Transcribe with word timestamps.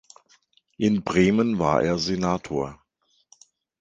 In 0.79 1.03
Bremen 1.03 1.59
war 1.59 1.83
er 1.83 1.99
Senator. 1.99 2.81